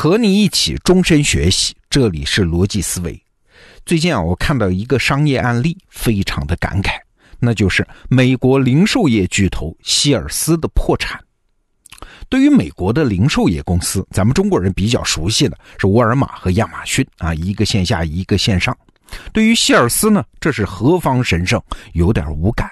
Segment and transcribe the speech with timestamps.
[0.00, 3.22] 和你一起终身学习，这里是逻辑思维。
[3.84, 6.92] 最近啊，我看到一个商业案例，非常的感慨，
[7.38, 11.20] 那就是美国零售业巨头希尔斯的破产。
[12.30, 18.74] 对于美国的零售业公司，咱们中国人比较熟悉的是沃尔玛和亚马逊啊，一个线下，一个线上。
[19.34, 21.62] 对于希尔斯呢，这是何方神圣，
[21.92, 22.70] 有点无感。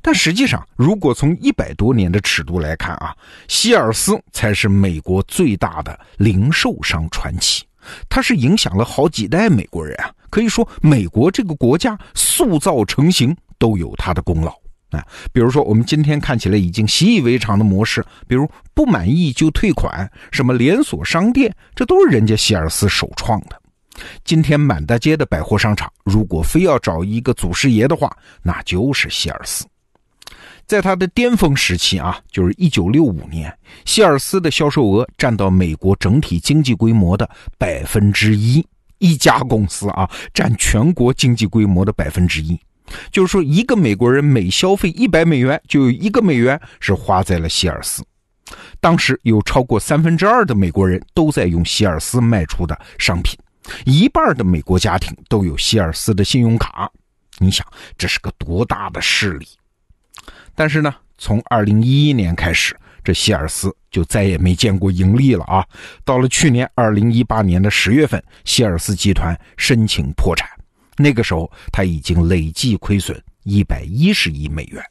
[0.00, 3.14] 但实际上，如果从一百多年的尺度来看啊，
[3.48, 7.64] 希尔斯才是美国最大的零售商传奇，
[8.08, 14.50] 它是影响了好几代美国人啊，可以说美国这个国家塑造成型都有它的功劳
[14.90, 15.04] 啊。
[15.32, 23.61] 比如说，我们今天看起来已经习以为常的模式，比如不满意就退款，什么连锁商店，这都是人家希尔斯首创的。
[24.24, 29.64] 今天满大街的百货商场，如果非要找一个祖师爷的话，那就是希尔斯。
[30.66, 33.52] 在他的巅峰时期啊，就是一九六五年，
[33.84, 38.64] 希尔斯的销售额占到美国整体经济规模的百分之一，
[38.98, 42.58] 一家公司啊占全国经济规模的百分之一，
[43.10, 48.02] 就是说一个美国人每消费一百美元，就有一个美元是花在了希尔斯。
[48.80, 53.38] 当时有超过三分之二的美国人都在用希尔斯卖出的商品。
[53.84, 56.90] 一半的美国家庭都有希尔斯的信用卡，
[57.38, 59.46] 你想这是个多大的势力？
[60.54, 65.66] 但是呢，从二零一一年开始，这希尔斯就再也没见过盈利了啊！
[66.04, 70.48] 到了去年二零一八年的十月份，希尔斯集团申请破产，
[70.96, 74.84] 那个时候他已经累计亏损一百一十亿美元。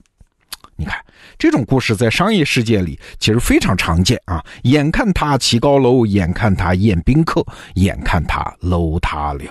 [0.82, 0.98] 你看，
[1.38, 4.44] 这种故事在商业世界里其实非常常见啊！
[4.64, 9.44] 眼看他起高楼，眼看他宴宾客，眼看他楼塌了。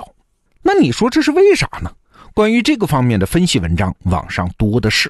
[0.60, 1.92] 那你说这是为啥呢？
[2.34, 5.08] 关于这个方面的分析文章，网上多的是。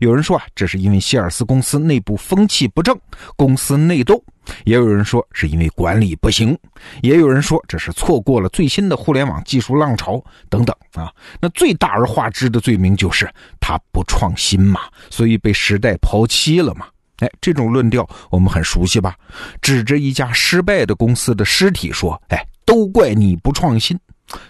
[0.00, 2.98] 有人说啊，这是因为希尔斯公司内部风气不正，
[3.36, 4.16] 公司内斗；
[4.64, 6.54] 也有人说是因为管理不行；
[7.02, 11.12] 也有人说这是错过了最新的互联网技术浪潮等等啊。
[11.40, 13.28] 那最大而化之的罪名就是
[13.60, 14.80] 他不创新嘛，
[15.10, 16.86] 所以被时代抛弃了嘛。
[17.18, 19.14] 哎，这种论调我们很熟悉吧？
[19.60, 23.98] 指着一家失败的公司的尸体说：“哎，都怪你不创新。”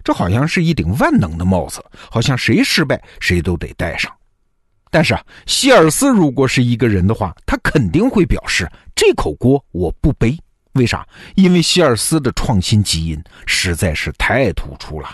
[0.05, 4.13] 这好像是一顶万能的帽子，好像谁失败谁都得戴上。
[4.91, 10.37] 但是啊，希尔斯如果是一个人的话，他肯定会表示这口锅我不背。
[10.73, 11.07] 为啥？
[11.35, 15.09] 因为希尔斯的创新基因实在是太突出了。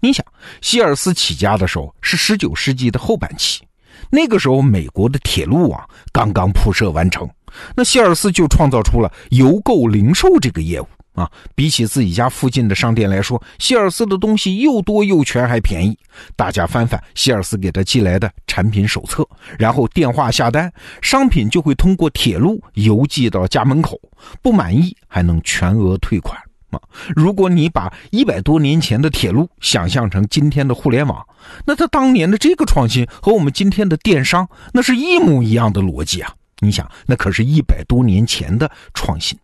[0.00, 0.24] 你想，
[0.60, 3.62] 希尔斯起家的时候是十九世纪的后半期，
[4.10, 7.28] 那个时候美国的铁路网刚刚铺设完成，
[7.76, 10.86] 那希尔斯就创造出了邮购零售这个业务。
[11.12, 15.96] 啊，比起自己家附近的商店来说，希尔斯的东西又多又全还便宜。
[16.36, 19.26] 大家翻翻希尔斯给他寄来的产品手册，
[19.58, 20.72] 然后电话下单，
[21.02, 24.00] 商品就会通过铁路邮寄到家门口。
[24.40, 26.38] 不满意还能全额退款
[26.70, 26.80] 啊！
[27.16, 31.26] 如果你把一百多年前的铁路想象成今天的互联网，
[31.64, 36.32] 那他当年的这个创新和我们今天的电商那是一模一样的逻辑啊！
[36.60, 39.36] 你想，那可是一百多年前的创新。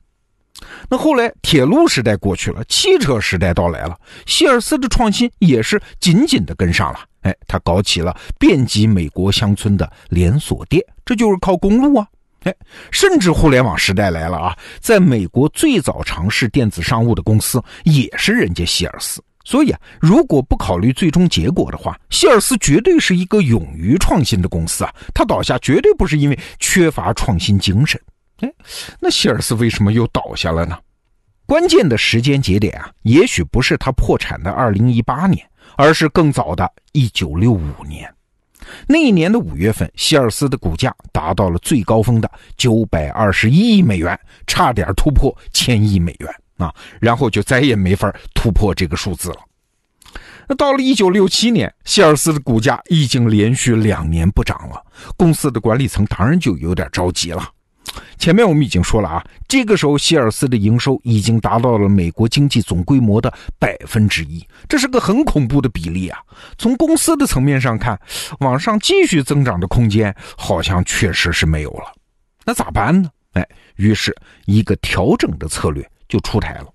[0.89, 3.97] 那后来铁路时代过去了，汽车时代到来了，
[4.27, 7.01] 希尔斯的创新也是紧紧的跟上了。
[7.23, 12.07] 哎，他搞起了遍及美国乡村的连锁店，这就是靠公路啊。
[12.45, 12.55] 哎，
[12.93, 19.23] 甚至互联网时代来了啊，在美国最早尝试电子商务的公司也是人家希尔斯。
[19.45, 24.95] 所以啊，如果不考虑最终结果的话，希尔斯绝对是一个勇于创新的公司啊。
[25.13, 28.01] 他倒下绝对不是因为缺乏创新精神。
[28.41, 28.53] 哎，
[29.01, 30.79] 那希尔斯为什么又倒下了呢？
[31.47, 38.13] 关键的时间节点啊，也许不是他破产的二零一八年，而是更早的一九六五年。
[38.89, 46.75] 那一年的五月份，希尔斯的股价达到了最高峰的九百二十一亿美元，差点突破千亿美元啊！
[47.01, 49.39] 然后就再也没法突破这个数字了。
[50.49, 54.85] 那到了一九六七年，希尔斯的股价已经连续两年不涨了，
[55.17, 57.49] 公司的管理层当然就有点着急了。
[58.19, 66.19] 前面我们已经说了啊，这个时候希尔斯的营收已经达到了美国经济总规模的百分之一，这是个很恐怖的比例啊。
[66.59, 67.99] 从公司的层面上看，
[68.41, 71.93] 往上继续增长的空间好像确实是没有了。
[72.45, 73.11] 那咋办呢？
[73.35, 73.47] 哎，
[73.77, 74.17] 于是
[74.47, 76.67] 一个调整的策略就出台了。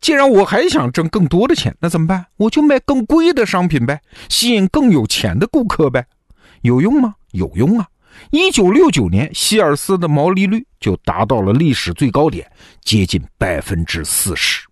[0.00, 2.24] 既然我还想挣更多的钱，那怎么办？
[2.36, 6.06] 我就卖更贵的商品呗，吸引更有钱的顾客呗。
[6.62, 7.14] 有用吗？
[7.32, 7.86] 有用啊。
[8.30, 12.50] 一九六九年，希尔斯的毛利率就达到了历史最高点，
[12.82, 14.66] 接近百分之四十。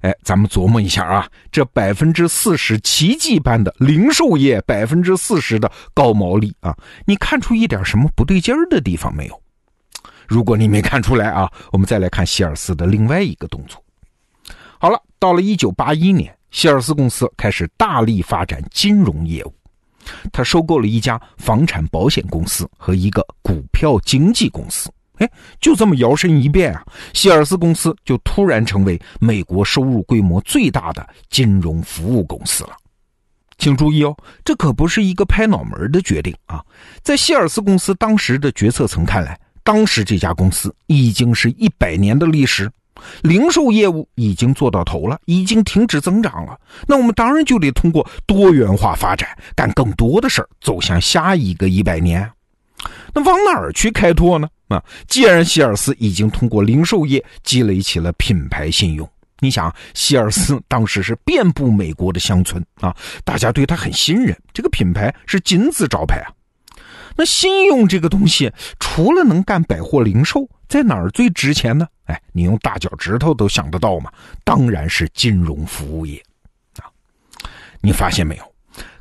[0.00, 6.76] 哎，咱们琢磨一下啊，这百分之四十奇迹般的零售业百分之四十的高毛利啊，
[7.06, 9.42] 你看出一点什么不对劲儿的地方没有？
[10.26, 13.82] 如果你没看出来啊，我们再来看希尔斯的另外一个动作。
[14.78, 19.54] 好了，到了一九八一年，希尔斯公司开始大力发展金融业务，
[20.32, 24.90] 他收购了一家房产保险公司和一个股票经纪公司。
[25.18, 25.28] 哎，
[25.60, 32.70] 就这么摇身一变啊，希尔斯公司就突然成为美国收入规模最大的金融服务公司了。
[33.58, 36.64] 请注意哦，这可不是一个拍脑门的决定啊！
[37.02, 42.70] 在希尔斯公司当时的决策层看来，当时这家公司已经是一百年的历史，
[43.22, 46.58] 零售业务已经做到头了，已经停止增长了。
[46.86, 52.30] 那我们当然就得通过多元化发展，干更多的事儿，走向下一个一百年。
[53.12, 54.48] 那往哪儿去开拓呢？
[54.68, 59.08] 啊，既然希尔斯已经通过零售业积累起了品牌信用。
[59.40, 66.28] 你想，希尔斯 当时是遍布美国的乡村啊，大家对他很信任，这个品牌是金字招牌啊。
[67.16, 71.86] 那信用这个东西，除了能干百货零售，在哪儿最值钱呢？
[72.04, 74.12] 哎，你用大脚趾头都想得到嘛，
[74.44, 76.22] 当然是金融服务业
[76.76, 76.86] 啊。
[77.80, 78.54] 你发现没有，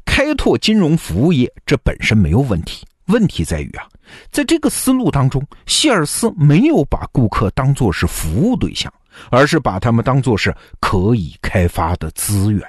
[0.05, 3.85] 开拓金融服务业这本身没有问题，问题在于啊，
[4.31, 8.91] 在这个思路当中，希尔斯没有把顾客当作是服务对象。
[9.31, 12.61] 而是把他们当作是可以开发的资源。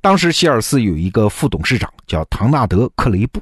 [0.00, 3.40] 当时希尔斯有一个副董事长叫唐纳德·克雷布，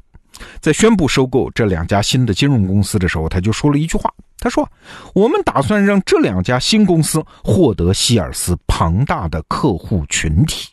[0.61, 4.69] 在宣布收购这两家新的金融公司的时候，他就说了一句话：“他说，
[5.15, 10.69] 我们打算让这两家新公司获得希尔斯庞大的客户群体。”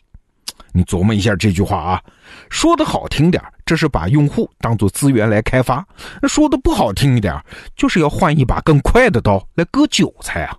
[0.74, 2.02] 你琢磨一下这句话啊，
[2.48, 5.84] 说的好听点，这是把用户当做资源来开发；
[6.22, 7.38] 那说的不好听一点，
[7.76, 10.56] 就是要换一把更快的刀来割韭菜啊。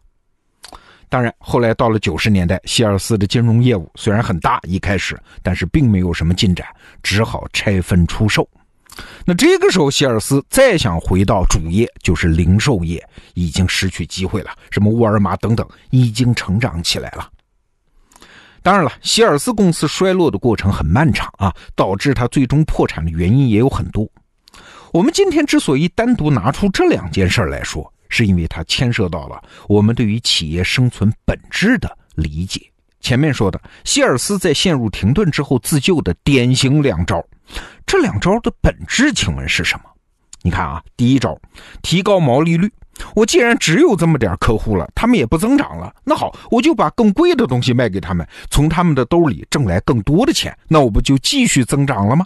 [1.09, 6.67] 当然，后来到了九十年代，希尔斯的金融业务虽然很大，一开始，但是并没有什么进展，
[7.01, 8.47] 只好拆分出售。
[9.25, 13.03] 那这个时候，希尔斯再想回到主业，就是零售业，
[13.33, 14.51] 已经失去机会了。
[14.69, 17.29] 什么沃尔玛等等，已经成长起来了。
[18.61, 24.07] 当然了，希尔斯公司衰落的过程很漫长啊，导致它最终破产的原因也有很多。
[24.91, 32.61] 我们今天之所以单独拿出这两件事来说，是因为它牵涉到了我们对于企业生存本质的理解。
[33.01, 37.21] 前面说的希尔斯在陷入停顿之后自救的典型两招，
[37.85, 39.85] 这两招的本质，请问是什么？
[40.41, 41.39] 你看啊，第一招，
[41.81, 42.71] 提高毛利率。
[43.15, 52.25] 我既然只有这么点客户了，他们也不增长了，那好，我就把更贵的东西卖给他们，从他们的兜里挣来更多的钱，那我不就继续增长了吗？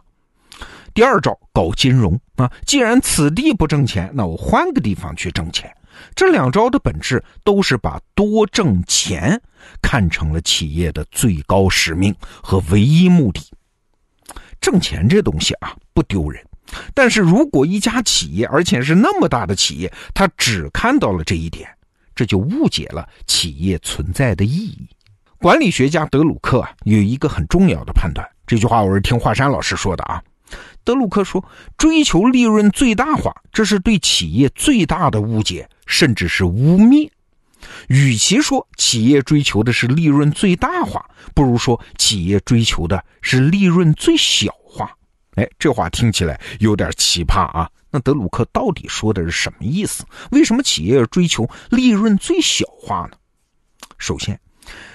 [0.94, 5.72] 第二招搞金融啊，既然此地不挣钱，那我换个地方去挣钱。
[6.14, 9.42] 这两招的本质都是把多挣钱
[9.82, 13.42] 看成了企业的最高使命和唯一目的。
[14.70, 16.44] 挣钱这东西啊不丢人，
[16.94, 21.70] 但是如果一家企业，而且是那么大的企业，他只看到了这一点，
[22.14, 24.86] 这就误解了企业存在的意义。
[25.38, 30.22] 管理学家德鲁克啊有一个很重要的判断，这句话我是听华山老师说的啊。
[30.84, 31.42] 德鲁克说
[31.78, 37.10] ：“追求利润最大化，这是对企业最大的误解，甚至是污蔑。
[37.88, 44.92] 与其说企业追求的是利润最大化，不如说企业追求的是利润最小化。”
[45.36, 47.70] 哎，这话听起来有点奇葩啊！
[47.92, 50.04] 那德鲁克到底说的是什么意思？
[50.32, 53.18] 为什么企业要追求利润最小化呢？
[54.00, 54.40] 首先，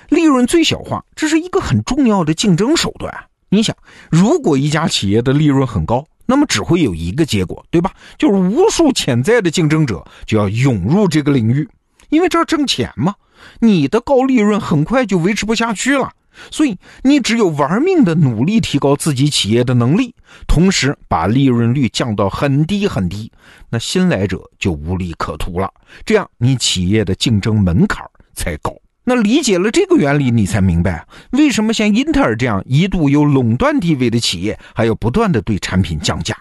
[0.09, 3.13] 利润最小化这是一个很重要的竞争手段。
[3.51, 3.77] 你想，
[4.11, 7.95] 如果一家企业的利润很高，那么只会有一个结果，对吧？
[8.19, 11.69] 就是无数潜在的竞争者就要涌入这个领域，
[12.13, 13.17] 因为这挣钱嘛。
[13.59, 16.13] 你的高利润很快就维持不下去了，
[16.53, 20.15] 所以你只有玩命的努力提高自己企业的能力，
[20.47, 23.33] 同时把利润率降到很低很低，
[23.69, 25.69] 那新来者就无利可图了。
[26.05, 28.73] 这样你企业的竞争门槛才高。
[29.03, 36.37] 那理解了这个原理，你才明白为什么像英特尔这样一度有垄断地位的企业，还要不断的对产品降价。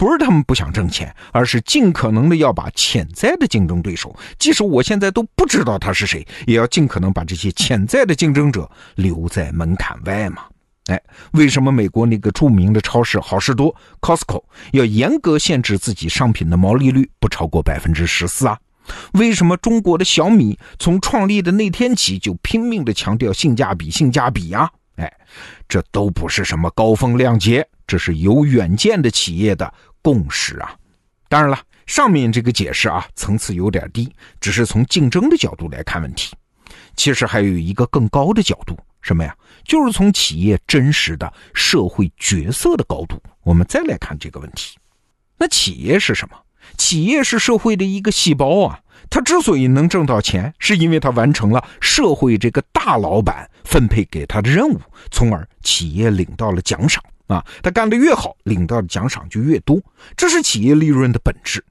[0.00, 10.44] 不是他们不想挣钱，而是尽可能的要把潜在的竞争对手，即使我现在都不知道他是谁，也要尽可能把这些潜在的竞争者留在门槛外嘛。
[10.86, 10.98] 哎，
[11.32, 14.42] 为什么美国那个著名的超市好事多 Costco
[14.72, 18.58] 要严格限制自己商品的毛利率不超过百分之十四啊？
[19.12, 24.70] 为什么中国的小米从创立的那天起就拼命的强调性价比、性价比啊？
[24.96, 25.12] 哎，
[25.68, 30.76] 这都不是什么高风亮节，这是有远见的企业的共识啊！
[31.28, 34.08] 当然了，上面这个解释啊，层次有点低，
[34.40, 36.32] 只是从竞争的角度来看问题。
[36.94, 39.36] 其实还有一个更高的角度，什么呀？
[39.64, 44.78] 就是从企业真实的社会角色的高度，我们再来看这个问题。
[45.36, 46.36] 那企业是什么？
[46.78, 48.78] 企业是社会的一个细胞啊。
[49.08, 54.80] 他之所以能挣到钱，是因为他完成了社会这个大老板分配给他的任务，
[55.10, 57.44] 从而企业领到了奖赏啊。
[57.62, 59.80] 他干得越好，领到的奖赏就越多，
[60.16, 61.64] 这是企业利润的本质。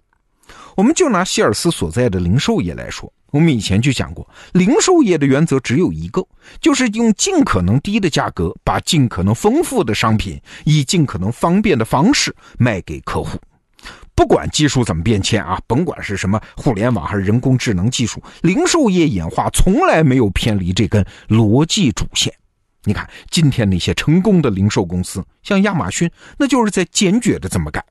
[0.76, 6.26] 我们就拿希尔斯所在的零售业来说，我们以前就讲过，零售业的原则只有一个，
[6.62, 13.38] 就是用尽可能低的价格，把尽可能丰富的商品，以尽可能方便的方式卖给客户。
[14.16, 22.34] 不管技术怎么变迁啊，甭管是什么互联网还是人工智能技术，零售业演化从来没有偏离这根逻辑主线。
[22.84, 27.84] 你看今天那些成功的零售公司，像亚马逊，那就是在坚决的这么干。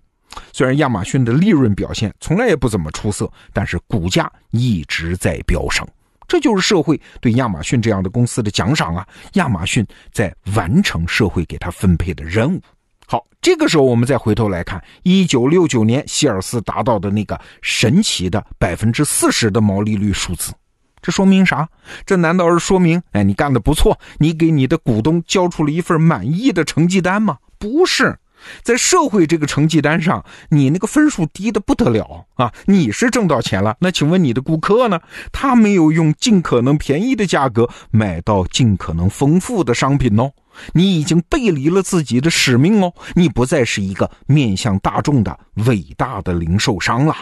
[0.52, 5.86] 虽然亚马逊的利润表现从来也不怎么出色，但是股价一直在飙升。
[6.26, 9.06] 这就是社会对亚马逊这样的公司的奖赏啊！
[9.32, 12.60] 亚马逊在完成社会给他分配的任务。
[13.06, 20.52] 好，这个时候我们再回头来看，一九六九年希尔斯达到的那个神奇的百分之四十的毛利率数字，
[21.00, 21.68] 这说明啥？
[22.04, 27.38] 这难道是说明，哎，你干的不错，你给你的股东交出了一份满意的成绩单吗？
[27.58, 28.18] 不是。
[28.62, 32.52] 在社会这个成绩单上，你那个分数低的不得了啊！
[32.66, 35.00] 你是挣到钱了，那请问你的顾客呢？
[35.32, 40.30] 他没有用尽可能便宜的价格买到尽可能丰富的商品哦，
[40.72, 45.36] 你已经背离了自己的使命哦，你不再是一个面向大众的
[45.66, 47.16] 伟大的零售商了。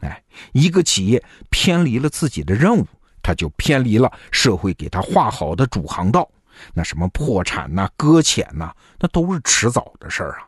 [0.00, 2.86] 哎，一个企业偏离了自己的任务，
[3.24, 6.30] 他就偏离了社会给他画好的主航道，
[6.74, 10.46] 那什么破产呐、搁浅呐，那都是迟早的事儿啊。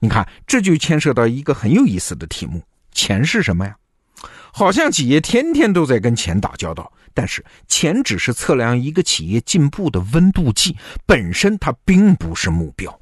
[0.00, 2.62] 你看，这就牵涉到一个很有意思的题目：
[2.92, 3.76] 钱是什么呀？
[4.50, 12.98] 好像企业天天都在跟钱打交道，但是钱只是测量一个企业进步的温度计，本身它并不是目标。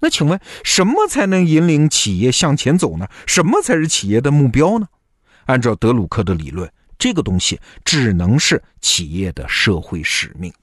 [0.00, 3.08] 那请问，什么才能引领企业向前走呢？
[3.26, 4.86] 什么才是企业的目标呢？
[5.46, 6.70] 按照德鲁克的理论，
[7.02, 10.54] 这个东西只能是企业的社会使命，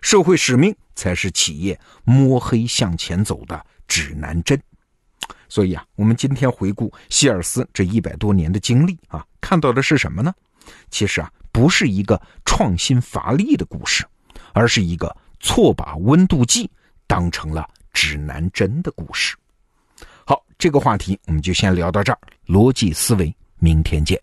[0.00, 4.58] 社会使命才是企业摸黑向前走的指南针。
[5.46, 10.32] 所以啊，我们今天回顾希尔斯这一百多年的经历啊，看到的是什么呢？
[10.88, 14.06] 其实啊，不是一个创新乏力的故事，
[14.54, 16.70] 而是一个错把温度计
[17.06, 19.36] 当成了指南针的故事。
[20.24, 22.18] 好，这个话题我们就先聊到这儿。
[22.46, 24.18] 逻辑思维，明天见。